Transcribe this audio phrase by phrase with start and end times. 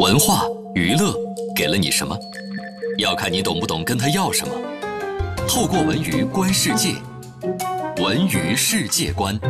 [0.00, 1.14] 文化娱乐
[1.56, 2.14] 给了你什么？
[2.98, 4.52] 要看你懂不懂跟他要什么。
[5.48, 6.96] 透过文娱观世界，
[7.96, 9.40] 文娱世界观。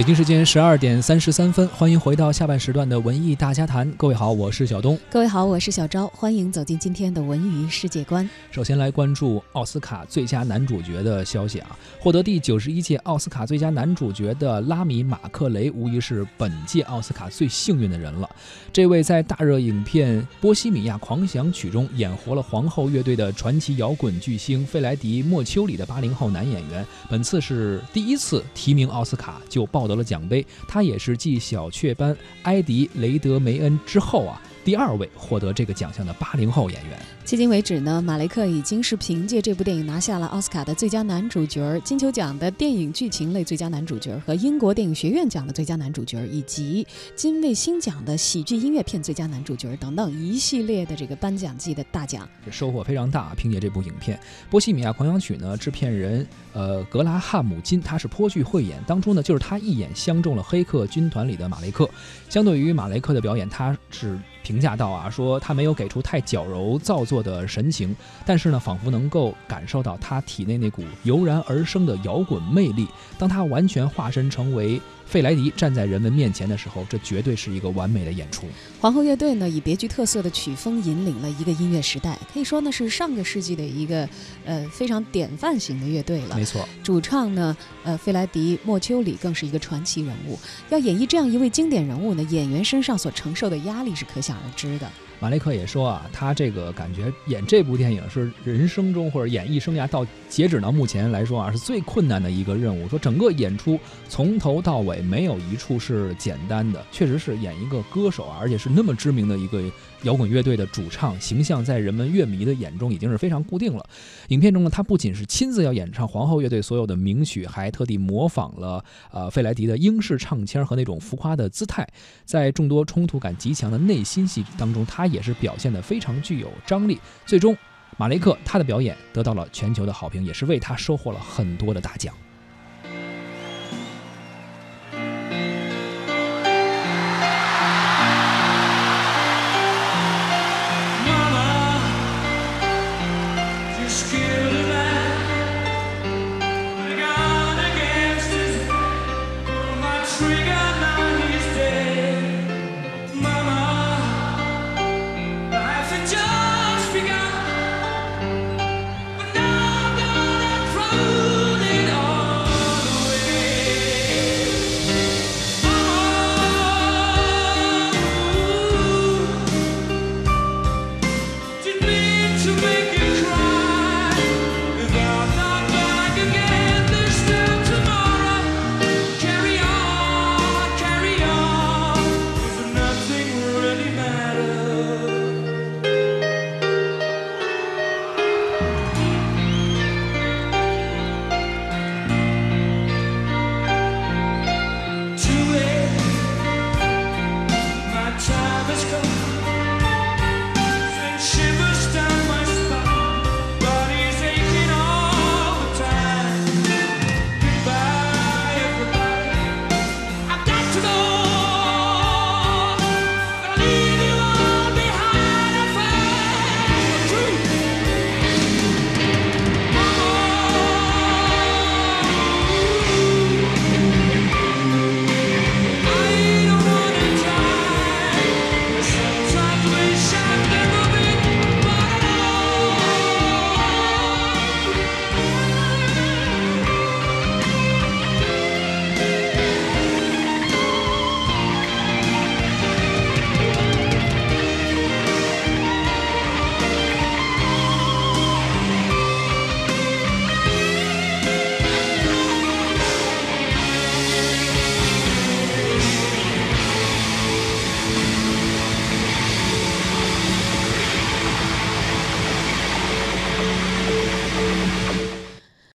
[0.00, 3.86] 北京时间十二点三十三分，欢迎回到下半时段的文艺大家谈。
[3.98, 4.98] 各位好，我是小东。
[5.10, 6.06] 各位好，我是小昭。
[6.06, 8.26] 欢迎走进今天的文娱世界观。
[8.50, 18.26] 首先来关注奥斯卡最佳男主角的消息啊，获得第九十一届奥斯卡最佳男主角的拉米·马克雷，无疑是本届奥斯卡最幸运的人了。
[18.72, 29.89] 这位在大热影片《波西米亚狂想曲》中演活了皇后乐队的传奇摇滚巨星费莱迪·莫丘里的八零后男演员，本次是第一次提名奥斯卡就报。
[29.90, 34.40] 得了奖杯，他也是继小雀斑埃迪雷德梅恩之后啊。
[34.62, 53.34] 第二位获得这个奖项的八零后演员，迄今为止呢，马雷克已经是凭借这部电影拿下了奥斯卡的最佳男主角、金球奖的电影剧情类最佳男主角和英国电影学院奖的最佳男主角，以及金卫星奖的喜剧音乐片最佳男主角等等一系列的这个颁奖季的大奖，收获非常大。
[53.34, 54.18] 凭借这部影片
[54.50, 61.88] 《波西米亚狂想曲》呢，制片人呃格拉汉姆金他是颇具慧眼，当初呢就是他一眼相中了黑客军团里的马雷克。
[62.28, 64.18] 相对于马雷克的表演，他是。
[64.42, 67.94] 评价到啊，说他没有给出太矫揉造作的神情，
[68.24, 72.86] 但是呢，仿佛能够感受到他体内那股油然而生的摇滚魅力。
[73.18, 74.80] 当他完全化身成为。
[75.10, 78.46] 费莱迪站在人们面前的时候，这绝对是一个完美的演出。
[78.80, 84.08] 皇后乐队呢，以别具特色的曲风引领了一个音乐时代，可以说呢是上个世纪的一个
[84.44, 86.36] 呃非常典范型的乐队了。
[86.36, 90.38] 没错，主唱呢，呃，费莱迪莫丘里更是一个传奇人物。
[90.68, 94.88] 要演绎这样一位经典人物呢，演员身上所承受的压力是可想而知的。
[95.20, 102.88] 马雷克也说啊，他这个感觉演这部电影是人生中或者演艺生涯到截止到目前来说啊，是最困难的一个任务。
[102.88, 109.62] 说整个演出从头到尾没有一处是简单的，确实是演一个歌手啊，而且是那么知名的一个
[110.04, 113.84] 摇滚乐队的主唱，形象在人们乐迷的眼中已经是非常固定了。
[114.28, 121.86] 影片中呢，他不仅是亲自要演唱皇后乐队所有的名曲，还特地模仿了呃费莱迪的英式唱腔和那种浮夸的姿态，
[122.24, 125.09] 在众多冲突感极强的内心戏当中，他。
[125.10, 127.56] 也是表现的非常具有张力，最终，
[127.96, 132.14] 马雷克他的表演得到了全球的好评，也是为他收获了很多的大奖。